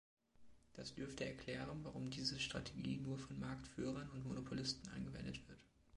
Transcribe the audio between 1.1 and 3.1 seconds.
erklären, warum diese Strategie